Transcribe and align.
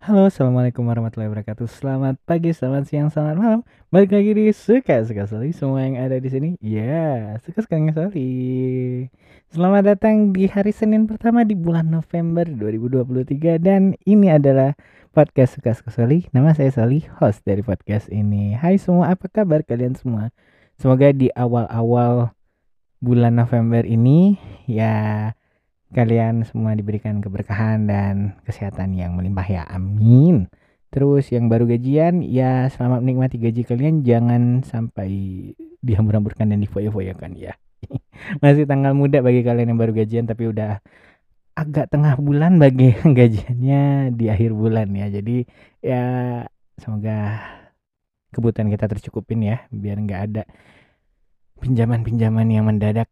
Halo, 0.00 0.32
assalamualaikum 0.32 0.88
warahmatullahi 0.88 1.28
wabarakatuh. 1.28 1.68
Selamat 1.68 2.16
pagi, 2.24 2.56
selamat 2.56 2.88
siang, 2.88 3.12
selamat 3.12 3.36
malam. 3.36 3.60
Balik 3.92 4.16
lagi 4.16 4.32
di 4.32 4.48
suka 4.48 5.04
suka 5.04 5.28
sekali 5.28 5.52
semua 5.52 5.84
yang 5.84 6.00
ada 6.00 6.16
di 6.16 6.24
sini. 6.32 6.48
Ya, 6.64 7.36
suka 7.44 7.60
suka 7.60 7.76
sekali. 7.76 8.32
Selamat 9.52 9.92
datang 9.92 10.32
di 10.32 10.48
hari 10.48 10.72
Senin 10.72 11.04
pertama 11.04 11.44
di 11.44 11.52
bulan 11.52 11.92
November 11.92 12.48
2023 12.48 13.60
dan 13.60 13.92
ini 14.08 14.32
adalah 14.32 14.72
podcast 15.12 15.60
suka 15.60 15.76
suka 15.76 15.92
sekali. 15.92 16.24
Nama 16.32 16.56
saya 16.56 16.72
Sali, 16.72 17.04
host 17.20 17.44
dari 17.44 17.60
podcast 17.60 18.08
ini. 18.08 18.56
Hai 18.56 18.80
semua, 18.80 19.12
apa 19.12 19.28
kabar 19.28 19.60
kalian 19.68 20.00
semua? 20.00 20.32
Semoga 20.80 21.12
di 21.12 21.28
awal-awal 21.36 22.32
bulan 23.04 23.36
November 23.36 23.84
ini 23.84 24.40
ya 24.64 25.36
kalian 25.90 26.46
semua 26.46 26.78
diberikan 26.78 27.18
keberkahan 27.18 27.90
dan 27.90 28.38
kesehatan 28.46 28.94
yang 28.94 29.18
melimpah 29.18 29.46
ya 29.46 29.62
amin. 29.66 30.46
Terus 30.90 31.30
yang 31.30 31.46
baru 31.46 31.70
gajian 31.70 32.22
ya 32.26 32.66
selamat 32.70 33.02
menikmati 33.02 33.38
gaji 33.38 33.62
kalian. 33.62 34.02
Jangan 34.02 34.66
sampai 34.66 35.10
dihambur-hamburkan 35.82 36.50
dan 36.50 36.58
difoya-foyakan 36.62 37.38
ya. 37.38 37.54
Masih 38.42 38.66
tanggal 38.66 38.94
muda 38.94 39.22
bagi 39.22 39.46
kalian 39.46 39.74
yang 39.74 39.80
baru 39.80 39.94
gajian 39.94 40.26
tapi 40.26 40.50
udah 40.50 40.82
agak 41.54 41.90
tengah 41.90 42.18
bulan 42.18 42.58
bagi 42.58 42.94
gajiannya 43.18 44.14
di 44.14 44.26
akhir 44.30 44.50
bulan 44.54 44.90
ya. 44.94 45.06
Jadi 45.10 45.46
ya 45.82 46.02
semoga 46.78 47.38
kebutuhan 48.30 48.70
kita 48.70 48.86
tercukupin 48.86 49.42
ya 49.42 49.66
biar 49.74 49.98
nggak 49.98 50.22
ada 50.30 50.42
pinjaman-pinjaman 51.60 52.46
yang 52.46 52.64
mendadak 52.66 53.10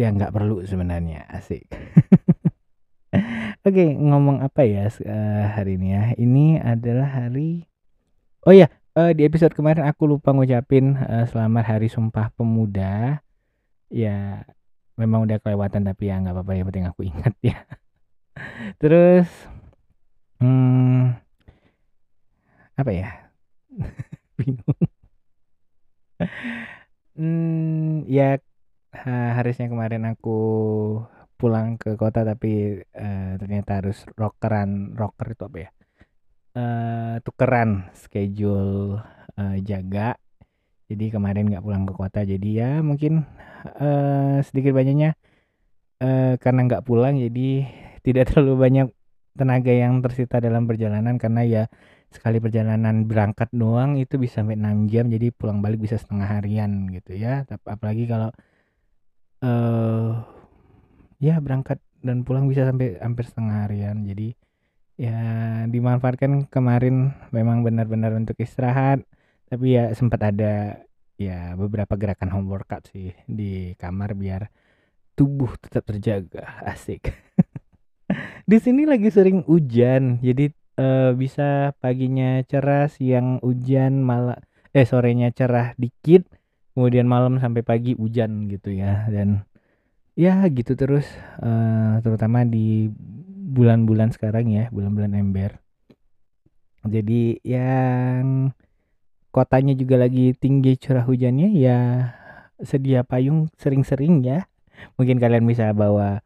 ya 0.00 0.08
nggak 0.08 0.32
perlu 0.32 0.64
sebenarnya 0.64 1.28
asik. 1.28 1.68
Oke 3.68 3.84
ngomong 3.92 4.40
apa 4.40 4.64
ya 4.64 4.88
uh, 4.88 5.44
hari 5.52 5.76
ini 5.76 5.88
ya? 5.92 6.04
Ini 6.16 6.46
adalah 6.64 7.04
hari 7.04 7.68
oh 8.48 8.56
ya 8.56 8.72
uh, 8.96 9.12
di 9.12 9.28
episode 9.28 9.52
kemarin 9.52 9.84
aku 9.84 10.08
lupa 10.08 10.32
ngucapin 10.32 10.96
uh, 10.96 11.28
selamat 11.28 11.76
hari 11.76 11.92
sumpah 11.92 12.32
pemuda. 12.32 13.20
Ya 13.92 14.48
memang 14.96 15.28
udah 15.28 15.36
kelewatan 15.36 15.84
tapi 15.84 16.08
ya 16.08 16.16
nggak 16.16 16.32
apa-apa 16.32 16.52
ya 16.56 16.64
penting 16.64 16.86
aku 16.88 17.00
ingat 17.04 17.34
ya. 17.44 17.60
Terus 18.80 19.28
hmm, 20.40 21.12
apa 22.80 22.90
ya? 22.96 23.28
Bingung. 24.40 24.80
Hmm, 27.20 28.08
ya 28.08 28.40
harusnya 28.90 29.70
kemarin 29.70 30.02
aku 30.10 30.38
pulang 31.40 31.80
ke 31.80 31.96
kota 31.96 32.20
tapi 32.26 32.84
uh, 32.84 33.32
ternyata 33.40 33.80
harus 33.80 34.04
rockeran 34.18 34.92
rocker 34.98 35.32
itu 35.32 35.42
apa 35.46 35.58
ya? 35.58 35.70
Uh, 36.50 37.14
tukeran 37.22 37.88
schedule 37.94 39.00
uh, 39.38 39.56
jaga. 39.62 40.18
Jadi 40.90 41.14
kemarin 41.14 41.46
nggak 41.46 41.62
pulang 41.62 41.86
ke 41.86 41.94
kota 41.94 42.26
jadi 42.26 42.50
ya 42.50 42.70
mungkin 42.82 43.22
uh, 43.78 44.42
sedikit 44.42 44.74
banyaknya 44.74 45.14
uh, 46.02 46.34
karena 46.42 46.60
nggak 46.66 46.82
pulang 46.82 47.14
jadi 47.14 47.70
tidak 48.02 48.26
terlalu 48.34 48.54
banyak 48.58 48.88
tenaga 49.38 49.70
yang 49.72 50.02
tersita 50.02 50.42
dalam 50.42 50.66
perjalanan 50.66 51.14
karena 51.16 51.46
ya 51.46 51.64
sekali 52.10 52.42
perjalanan 52.42 53.06
berangkat 53.06 53.48
doang 53.54 53.94
itu 53.94 54.18
bisa 54.18 54.42
sampai 54.42 54.58
6 54.58 54.90
jam 54.90 55.06
jadi 55.06 55.30
pulang 55.30 55.62
balik 55.62 55.78
bisa 55.78 55.94
setengah 55.94 56.26
harian 56.26 56.90
gitu 56.90 57.14
ya. 57.14 57.46
Apalagi 57.46 58.10
kalau 58.10 58.34
uh, 59.44 60.20
ya 61.20 61.36
berangkat 61.40 61.80
dan 62.00 62.24
pulang 62.24 62.48
bisa 62.48 62.64
sampai 62.64 62.96
hampir 63.00 63.28
setengah 63.28 63.68
harian. 63.68 64.04
Jadi 64.04 64.32
ya 65.00 65.20
dimanfaatkan 65.68 66.48
kemarin 66.52 67.16
memang 67.32 67.60
benar-benar 67.64 68.16
untuk 68.16 68.36
istirahat. 68.40 69.04
Tapi 69.50 69.76
ya 69.76 69.90
sempat 69.92 70.22
ada 70.22 70.84
ya 71.20 71.52
beberapa 71.58 71.98
gerakan 72.00 72.32
home 72.32 72.48
workout 72.48 72.88
sih 72.88 73.12
di 73.28 73.76
kamar 73.76 74.16
biar 74.16 74.48
tubuh 75.18 75.52
tetap 75.60 75.84
terjaga. 75.84 76.56
Asik. 76.72 77.12
Di 78.50 78.58
sini 78.58 78.88
lagi 78.88 79.06
sering 79.12 79.46
hujan. 79.46 80.18
Jadi 80.18 80.50
uh, 80.80 81.12
bisa 81.14 81.76
paginya 81.78 82.42
cerah 82.48 82.90
siang 82.90 83.38
hujan 83.44 84.02
malah 84.02 84.42
eh 84.74 84.86
sorenya 84.86 85.30
cerah 85.30 85.74
dikit 85.78 86.26
kemudian 86.74 87.06
malam 87.06 87.42
sampai 87.42 87.62
pagi 87.66 87.92
hujan 87.98 88.46
gitu 88.46 88.70
ya 88.70 89.06
dan 89.10 89.44
ya 90.14 90.44
gitu 90.50 90.76
terus 90.76 91.06
uh, 91.42 91.98
terutama 92.04 92.46
di 92.46 92.90
bulan-bulan 93.50 94.14
sekarang 94.14 94.54
ya 94.54 94.70
bulan-bulan 94.70 95.18
ember. 95.18 95.58
Jadi 96.86 97.42
yang 97.44 98.54
kotanya 99.34 99.76
juga 99.76 100.00
lagi 100.00 100.32
tinggi 100.32 100.80
curah 100.80 101.04
hujannya 101.04 101.52
ya 101.52 101.78
sedia 102.62 103.02
payung 103.02 103.50
sering-sering 103.58 104.22
ya. 104.24 104.46
Mungkin 104.96 105.20
kalian 105.20 105.44
bisa 105.44 105.76
bawa 105.76 106.24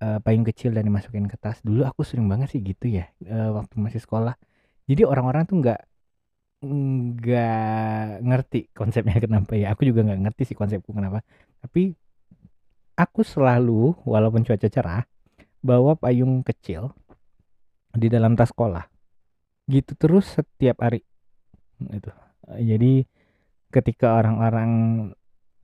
uh, 0.00 0.18
payung 0.24 0.46
kecil 0.48 0.72
dan 0.72 0.88
dimasukin 0.88 1.28
ke 1.28 1.36
tas. 1.36 1.60
Dulu 1.60 1.84
aku 1.84 2.06
sering 2.06 2.24
banget 2.30 2.54
sih 2.56 2.62
gitu 2.64 2.88
ya 2.88 3.10
uh, 3.28 3.58
waktu 3.58 3.74
masih 3.76 4.00
sekolah. 4.00 4.38
Jadi 4.88 5.02
orang-orang 5.04 5.44
tuh 5.44 5.60
nggak 5.60 5.80
nggak 6.62 8.22
ngerti 8.22 8.70
konsepnya 8.70 9.18
kenapa 9.18 9.58
ya. 9.58 9.74
Aku 9.74 9.82
juga 9.82 10.06
nggak 10.06 10.20
ngerti 10.30 10.42
sih 10.54 10.56
konsepku 10.56 10.94
kenapa. 10.94 11.26
Tapi 11.58 11.90
aku 12.94 13.26
selalu 13.26 13.98
walaupun 14.06 14.46
cuaca 14.46 14.68
cerah 14.70 15.02
bawa 15.58 15.98
payung 15.98 16.46
kecil 16.46 16.94
di 17.92 18.06
dalam 18.06 18.38
tas 18.38 18.54
sekolah. 18.54 18.86
Gitu 19.66 19.98
terus 19.98 20.38
setiap 20.38 20.86
hari. 20.86 21.02
Itu. 21.82 22.14
Jadi 22.46 23.02
ketika 23.74 24.22
orang-orang 24.22 24.70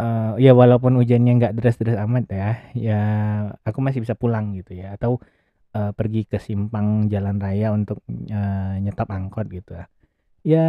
uh, 0.02 0.34
ya 0.34 0.50
walaupun 0.50 0.98
hujannya 0.98 1.38
nggak 1.38 1.54
deras-deras 1.58 1.98
amat 2.08 2.24
ya 2.32 2.50
ya 2.74 3.00
aku 3.62 3.78
masih 3.78 4.02
bisa 4.02 4.18
pulang 4.18 4.50
gitu 4.58 4.74
ya. 4.74 4.98
Atau 4.98 5.22
uh, 5.78 5.94
pergi 5.94 6.26
ke 6.26 6.42
simpang 6.42 7.06
jalan 7.06 7.38
raya 7.38 7.70
untuk 7.70 8.02
uh, 8.10 8.74
nyetop 8.82 9.06
angkot 9.14 9.46
gitu. 9.46 9.78
ya 9.78 9.86
ya 10.48 10.66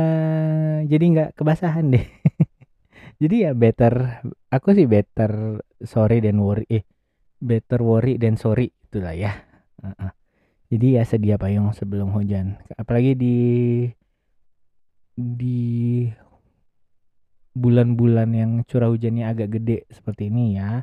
jadi 0.84 1.06
nggak 1.16 1.30
kebasahan 1.40 1.96
deh. 1.96 2.04
Jadi 3.20 3.44
ya 3.44 3.52
better 3.52 4.24
aku 4.48 4.72
sih 4.72 4.88
better 4.88 5.60
sorry 5.84 6.24
dan 6.24 6.40
worry 6.40 6.64
eh 6.72 6.88
better 7.44 7.84
worry 7.84 8.16
dan 8.16 8.40
sorry 8.40 8.72
itulah 8.72 9.12
ya. 9.12 9.44
Uh 9.80 9.92
-uh. 9.92 10.12
jadi 10.72 11.02
ya 11.02 11.04
sedia 11.04 11.36
payung 11.36 11.76
sebelum 11.76 12.16
hujan. 12.16 12.56
Apalagi 12.80 13.20
di 13.20 13.38
di 15.20 16.08
bulan-bulan 17.52 18.30
yang 18.32 18.52
curah 18.64 18.88
hujannya 18.88 19.28
agak 19.28 19.60
gede 19.60 19.84
seperti 19.92 20.32
ini 20.32 20.56
ya. 20.56 20.80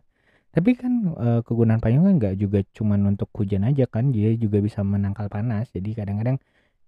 Tapi 0.52 0.76
kan 0.76 0.92
e, 1.16 1.28
kegunaan 1.40 1.80
payung 1.80 2.04
kan 2.04 2.20
nggak 2.20 2.36
juga 2.36 2.60
cuman 2.76 3.16
untuk 3.16 3.32
hujan 3.32 3.64
aja 3.64 3.88
kan 3.88 4.12
dia 4.12 4.34
juga 4.36 4.60
bisa 4.60 4.84
menangkal 4.84 5.32
panas. 5.32 5.72
Jadi 5.72 5.96
kadang-kadang 5.96 6.36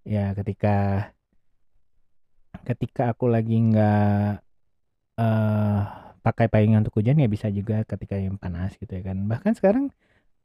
ya 0.05 0.37
ketika 0.37 1.09
ketika 2.67 3.13
aku 3.13 3.31
lagi 3.31 3.59
nggak 3.59 4.43
uh, 5.19 5.81
pakai 6.23 6.47
payung 6.53 6.79
untuk 6.79 7.01
hujan 7.01 7.19
ya 7.19 7.29
bisa 7.31 7.49
juga 7.49 7.83
ketika 7.89 8.19
yang 8.19 8.37
panas 8.37 8.77
gitu 8.79 8.91
ya 8.93 9.03
kan. 9.13 9.17
Bahkan 9.27 9.53
sekarang 9.59 9.91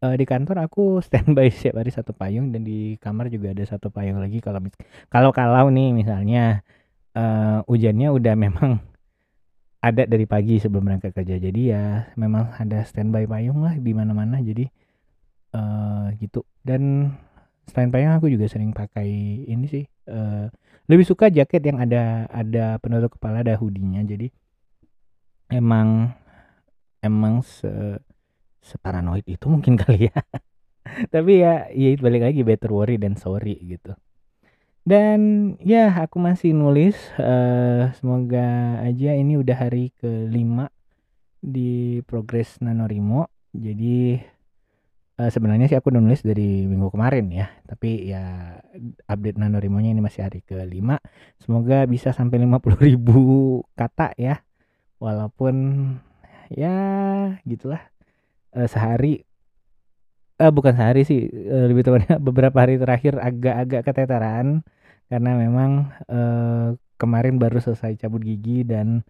uh, 0.03 0.15
di 0.15 0.25
kantor 0.27 0.65
aku 0.65 0.97
standby 1.05 1.51
setiap 1.51 1.79
hari 1.83 1.91
satu 1.93 2.11
payung 2.15 2.51
dan 2.51 2.63
di 2.65 2.95
kamar 2.99 3.27
juga 3.27 3.51
ada 3.51 3.63
satu 3.63 3.91
payung 3.93 4.19
lagi 4.19 4.39
kalau 4.43 4.63
kalau 5.11 5.31
kalau 5.31 5.67
nih 5.69 5.91
misalnya 5.95 6.63
uh, 7.15 7.61
hujannya 7.67 8.09
udah 8.11 8.33
memang 8.39 8.79
ada 9.87 10.07
dari 10.07 10.23
pagi 10.23 10.63
sebelum 10.63 10.87
berangkat 10.87 11.11
kerja. 11.11 11.35
Jadi 11.39 11.61
ya 11.75 12.07
memang 12.15 12.55
ada 12.55 12.83
standby 12.87 13.27
payung 13.27 13.63
lah 13.63 13.75
di 13.75 13.91
mana-mana. 13.91 14.39
Jadi 14.39 14.67
uh, 15.55 16.07
gitu. 16.17 16.47
Dan 16.63 17.11
selain 17.67 17.91
payung 17.91 18.15
aku 18.15 18.31
juga 18.31 18.47
sering 18.47 18.71
pakai 18.71 19.07
ini 19.47 19.65
sih 19.67 19.83
uh, 20.11 20.47
lebih 20.87 21.05
suka 21.07 21.31
jaket 21.31 21.63
yang 21.63 21.79
ada 21.79 22.27
ada 22.27 22.77
penutup 22.83 23.15
kepala 23.15 23.41
ada 23.41 23.55
hoodie-nya. 23.55 24.03
Jadi 24.03 24.27
emang 25.51 26.11
emang 26.99 27.43
se 27.43 27.99
separanoid 28.63 29.27
itu 29.27 29.45
mungkin 29.47 29.75
kali 29.81 30.11
ya. 30.11 30.19
Tapi 30.83 31.39
ya 31.39 31.71
ya 31.71 31.89
balik 31.99 32.31
lagi 32.31 32.41
better 32.43 32.71
worry 32.71 32.99
dan 32.99 33.15
sorry 33.15 33.55
gitu. 33.63 33.95
Dan 34.83 35.55
ya 35.63 35.87
aku 35.95 36.19
masih 36.19 36.51
nulis 36.51 36.99
uh, 37.15 37.87
semoga 37.95 38.83
aja 38.83 39.15
ini 39.15 39.39
udah 39.39 39.55
hari 39.55 39.95
kelima 39.95 40.67
di 41.39 42.03
progres 42.03 42.59
nanorimo. 42.59 43.31
Jadi 43.55 44.19
uh, 45.19 45.29
sebenarnya 45.29 45.69
sih 45.69 45.77
aku 45.77 45.93
udah 45.93 46.01
nulis 46.01 46.21
dari 46.25 46.65
minggu 46.65 46.89
kemarin 46.93 47.29
ya 47.33 47.47
tapi 47.65 48.09
ya 48.09 48.57
update 49.09 49.37
nanorimonya 49.37 49.93
ini 49.93 50.01
masih 50.01 50.25
hari 50.25 50.41
kelima. 50.45 50.97
Semoga 51.41 51.85
bisa 51.89 52.13
sampai 52.15 52.41
50 52.41 52.79
ribu 52.79 53.21
kata 53.77 54.13
ya. 54.17 54.41
Walaupun 55.01 55.55
ya 56.53 56.75
gitulah. 57.43 57.81
Uh, 58.53 58.69
sehari 58.69 59.25
eh, 60.41 60.51
bukan 60.53 60.73
sehari 60.75 61.01
sih 61.05 61.29
eh, 61.29 61.65
lebih 61.69 61.83
tepatnya 61.85 62.17
beberapa 62.27 62.57
hari 62.63 62.75
terakhir 62.81 63.17
agak-agak 63.21 63.81
keteteran 63.85 64.65
karena 65.07 65.31
memang 65.37 65.71
eh, 66.09 66.67
kemarin 66.97 67.35
baru 67.37 67.59
selesai 67.61 67.99
cabut 67.99 68.23
gigi 68.23 68.63
dan 68.65 69.03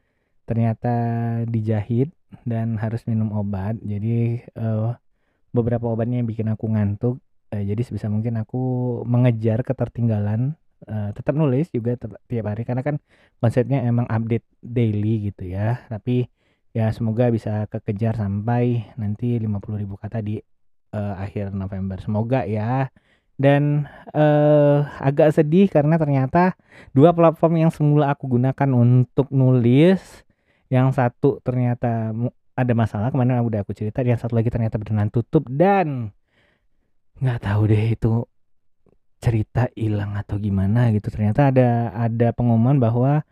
ternyata 0.43 0.95
dijahit 1.47 2.11
dan 2.43 2.75
harus 2.81 3.05
minum 3.07 3.31
obat. 3.31 3.79
Jadi 3.81 4.43
eh, 4.43 4.89
beberapa 5.53 5.85
obatnya 5.87 6.19
yang 6.19 6.27
bikin 6.27 6.49
aku 6.49 6.65
ngantuk 6.73 7.21
eh, 7.53 7.63
jadi 7.69 7.81
sebisa 7.85 8.09
mungkin 8.09 8.41
aku 8.41 8.61
mengejar 9.05 9.61
ketertinggalan 9.61 10.57
eh, 10.89 11.09
tetap 11.13 11.37
nulis 11.37 11.69
juga 11.69 11.95
tiap 12.25 12.45
hari. 12.49 12.65
Karena 12.65 12.81
kan 12.81 12.97
konsepnya 13.37 13.85
emang 13.85 14.09
update 14.09 14.45
daily 14.59 15.29
gitu 15.29 15.53
ya. 15.53 15.85
Tapi 15.87 16.25
ya 16.73 16.89
semoga 16.89 17.29
bisa 17.29 17.69
kekejar 17.69 18.17
sampai 18.17 18.89
nanti 18.97 19.37
50.000 19.37 20.01
kata 20.01 20.19
di 20.25 20.41
eh, 20.91 21.15
akhir 21.21 21.53
November. 21.53 22.01
Semoga 22.01 22.49
ya. 22.49 22.89
Dan 23.33 23.89
eh 24.13 24.79
agak 25.01 25.33
sedih 25.33 25.65
karena 25.65 25.97
ternyata 25.97 26.53
dua 26.93 27.17
platform 27.17 27.65
yang 27.65 27.71
semula 27.73 28.13
aku 28.13 28.29
gunakan 28.29 28.69
untuk 28.77 29.25
nulis 29.33 30.21
yang 30.69 30.93
satu 30.93 31.41
ternyata 31.41 32.13
ada 32.53 32.73
masalah 32.77 33.09
kemarin 33.09 33.41
udah 33.41 33.65
aku 33.65 33.73
cerita 33.73 34.05
yang 34.05 34.21
satu 34.21 34.37
lagi 34.37 34.53
ternyata 34.53 34.77
beneran 34.77 35.09
tutup 35.09 35.49
dan 35.49 36.13
nggak 37.17 37.39
tahu 37.41 37.61
deh 37.69 37.85
itu 37.93 38.25
cerita 39.23 39.71
hilang 39.73 40.19
atau 40.19 40.35
gimana 40.37 40.91
gitu. 40.91 41.07
Ternyata 41.09 41.49
ada 41.49 41.95
ada 41.95 42.27
pengumuman 42.35 42.77
bahwa 42.77 43.23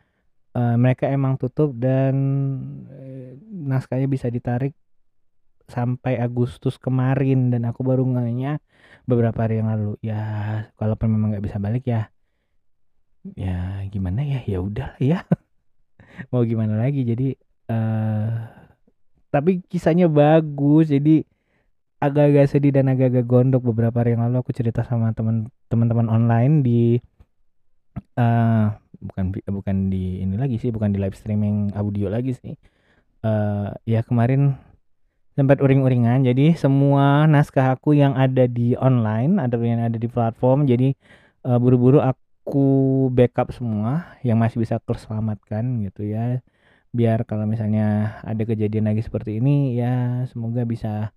eh, 0.56 0.76
mereka 0.80 1.12
emang 1.12 1.36
tutup 1.38 1.76
dan 1.76 2.16
eh, 2.90 3.38
naskahnya 3.52 4.08
bisa 4.08 4.32
ditarik 4.32 4.74
sampai 5.68 6.20
Agustus 6.20 6.76
kemarin 6.76 7.52
dan 7.54 7.64
aku 7.68 7.84
baru 7.84 8.04
ngehnya 8.04 8.60
beberapa 9.06 9.44
hari 9.44 9.62
yang 9.62 9.70
lalu. 9.70 10.00
Ya 10.02 10.22
kalaupun 10.80 11.12
memang 11.12 11.36
nggak 11.36 11.46
bisa 11.46 11.58
balik 11.62 11.86
ya 11.86 12.10
ya 13.38 13.86
gimana 13.92 14.26
ya? 14.26 14.40
Ya 14.48 14.60
udah 14.64 14.98
ya. 14.98 15.28
Mau 16.32 16.42
gimana 16.48 16.80
lagi? 16.80 17.04
Jadi 17.04 17.36
eh 17.68 18.61
tapi 19.32 19.64
kisahnya 19.72 20.12
bagus 20.12 20.92
jadi 20.92 21.24
agak-agak 22.02 22.46
sedih 22.52 22.74
dan 22.76 22.92
agak-agak 22.92 23.26
gondok 23.26 23.62
beberapa 23.72 24.02
hari 24.02 24.18
yang 24.18 24.28
lalu 24.28 24.42
aku 24.44 24.52
cerita 24.52 24.82
sama 24.84 25.14
teman 25.16 25.48
teman-teman 25.70 26.10
online 26.12 26.66
di 26.66 26.98
eh 28.18 28.66
bukan 29.02 29.34
bukan 29.34 29.76
di 29.90 30.22
ini 30.22 30.36
lagi 30.38 30.58
sih 30.62 30.70
bukan 30.70 30.94
di 30.94 31.00
live 31.02 31.18
streaming 31.18 31.74
audio 31.74 32.10
lagi 32.12 32.36
sih. 32.36 32.54
Eh 33.24 33.70
ya 33.86 34.02
kemarin 34.04 34.58
sempat 35.38 35.64
uring-uringan 35.64 36.28
jadi 36.28 36.58
semua 36.60 37.24
naskah 37.30 37.74
aku 37.78 37.96
yang 37.96 38.14
ada 38.20 38.46
di 38.52 38.76
online 38.76 39.40
ada 39.40 39.56
yang 39.64 39.80
ada 39.80 39.96
di 39.96 40.10
platform 40.12 40.68
jadi 40.68 40.92
eh, 41.48 41.58
buru-buru 41.62 42.04
aku 42.04 43.08
backup 43.16 43.56
semua 43.56 44.18
yang 44.28 44.36
masih 44.42 44.60
bisa 44.60 44.76
terselamatkan 44.84 45.64
gitu 45.88 46.04
ya 46.04 46.44
biar 46.92 47.24
kalau 47.24 47.48
misalnya 47.48 48.20
ada 48.28 48.44
kejadian 48.44 48.92
lagi 48.92 49.00
seperti 49.04 49.40
ini 49.40 49.80
ya 49.80 50.28
semoga 50.28 50.68
bisa 50.68 51.16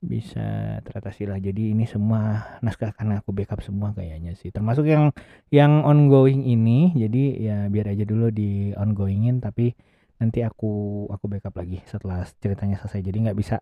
bisa 0.00 0.80
teratasi 0.80 1.28
lah. 1.28 1.36
Jadi 1.36 1.76
ini 1.76 1.84
semua 1.84 2.56
naskah 2.64 2.96
akan 2.96 3.20
aku 3.20 3.36
backup 3.36 3.60
semua 3.60 3.92
kayaknya 3.92 4.32
sih. 4.32 4.48
Termasuk 4.48 4.88
yang 4.88 5.12
yang 5.52 5.84
ongoing 5.84 6.48
ini. 6.48 6.96
Jadi 6.96 7.36
ya 7.44 7.68
biar 7.68 7.92
aja 7.92 8.04
dulu 8.08 8.32
di 8.32 8.72
ongoingin 8.72 9.44
tapi 9.44 9.76
nanti 10.20 10.40
aku 10.44 11.04
aku 11.12 11.24
backup 11.28 11.56
lagi 11.60 11.84
setelah 11.84 12.24
ceritanya 12.40 12.80
selesai. 12.80 13.04
Jadi 13.04 13.28
nggak 13.28 13.38
bisa 13.38 13.60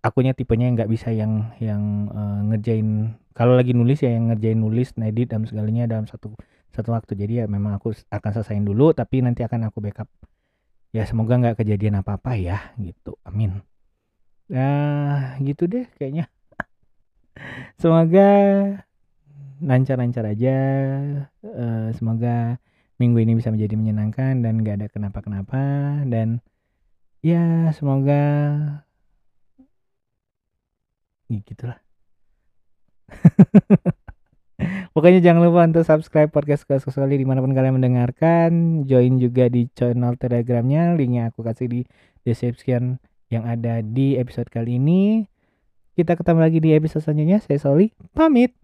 akunya 0.00 0.32
tipenya 0.32 0.72
nggak 0.72 0.88
bisa 0.88 1.12
yang 1.12 1.52
yang 1.60 2.08
eh, 2.12 2.40
ngerjain 2.52 2.88
kalau 3.36 3.54
lagi 3.54 3.76
nulis 3.76 4.00
ya 4.00 4.10
yang 4.16 4.32
ngerjain 4.32 4.58
nulis 4.58 4.96
ngedit 4.96 5.36
dan 5.36 5.44
segalanya 5.44 5.84
dalam 5.84 6.08
satu 6.08 6.32
satu 6.72 6.96
waktu. 6.96 7.12
Jadi 7.12 7.44
ya 7.44 7.46
memang 7.46 7.76
aku 7.76 7.92
akan 8.08 8.30
selesaiin 8.40 8.64
dulu 8.64 8.96
tapi 8.96 9.20
nanti 9.20 9.44
akan 9.44 9.68
aku 9.68 9.84
backup 9.84 10.08
ya 10.96 11.02
semoga 11.08 11.36
nggak 11.40 11.56
kejadian 11.60 12.00
apa-apa 12.00 12.36
ya 12.38 12.72
gitu 12.80 13.16
amin 13.24 13.60
Nah, 14.48 15.36
gitu 15.44 15.68
deh 15.68 15.84
kayaknya. 16.00 16.24
Semoga 17.80 18.28
lancar-lancar 19.60 20.24
aja. 20.32 20.56
Eh, 21.44 21.88
semoga 21.92 22.56
minggu 22.96 23.18
ini 23.20 23.36
bisa 23.38 23.52
menjadi 23.52 23.74
menyenangkan 23.76 24.40
dan 24.40 24.64
gak 24.64 24.76
ada 24.80 24.88
kenapa-kenapa. 24.88 25.60
Dan 26.08 26.40
ya 27.20 27.68
semoga 27.76 28.24
ya 31.28 31.38
gitulah. 31.44 31.78
Pokoknya 34.98 35.22
jangan 35.22 35.46
lupa 35.46 35.62
untuk 35.62 35.86
subscribe 35.86 36.26
podcast 36.26 36.66
Sekali 36.66 37.14
di 37.14 37.22
mana 37.22 37.38
pun 37.38 37.54
kalian 37.54 37.78
mendengarkan. 37.78 38.82
Join 38.82 39.22
juga 39.22 39.46
di 39.46 39.70
channel 39.70 40.18
telegramnya. 40.18 40.98
Linknya 40.98 41.30
aku 41.30 41.46
kasih 41.46 41.70
di 41.70 41.80
description 42.26 42.98
yang 43.30 43.46
ada 43.46 43.78
di 43.78 44.18
episode 44.18 44.50
kali 44.50 44.82
ini. 44.82 45.22
Kita 45.94 46.18
ketemu 46.18 46.42
lagi 46.42 46.58
di 46.58 46.74
episode 46.74 47.06
selanjutnya. 47.06 47.38
Saya 47.38 47.62
Soli, 47.62 47.94
pamit. 48.10 48.58